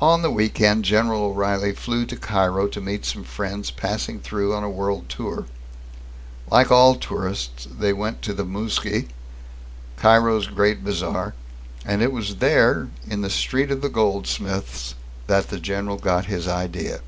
[0.00, 4.54] On the week end, General O'Reilly flew to Cairo to meet some friends passing through
[4.54, 5.46] on a world tour.
[6.48, 9.08] Like all tourists, they went to the Mouski,
[9.96, 11.34] Cairo's great bazaar,
[11.84, 14.94] and it was there, in the Street of the Goldsmiths,
[15.26, 17.00] that the general got his idea.